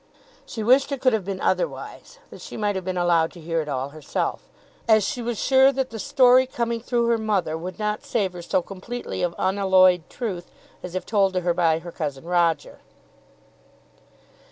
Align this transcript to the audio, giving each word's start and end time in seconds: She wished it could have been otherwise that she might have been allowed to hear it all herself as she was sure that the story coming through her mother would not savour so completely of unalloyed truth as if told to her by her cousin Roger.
She 0.47 0.63
wished 0.63 0.91
it 0.91 0.99
could 0.99 1.13
have 1.13 1.25
been 1.25 1.39
otherwise 1.41 2.17
that 2.31 2.41
she 2.41 2.57
might 2.57 2.73
have 2.75 2.83
been 2.83 2.97
allowed 2.97 3.31
to 3.33 3.39
hear 3.39 3.61
it 3.61 3.69
all 3.69 3.89
herself 3.89 4.49
as 4.87 5.03
she 5.03 5.21
was 5.21 5.37
sure 5.37 5.71
that 5.71 5.91
the 5.91 5.99
story 5.99 6.47
coming 6.47 6.79
through 6.81 7.05
her 7.09 7.19
mother 7.19 7.55
would 7.55 7.77
not 7.77 8.03
savour 8.03 8.41
so 8.41 8.63
completely 8.63 9.21
of 9.21 9.35
unalloyed 9.37 10.09
truth 10.09 10.49
as 10.81 10.95
if 10.95 11.05
told 11.05 11.33
to 11.33 11.41
her 11.41 11.53
by 11.53 11.77
her 11.77 11.91
cousin 11.91 12.23
Roger. 12.23 12.79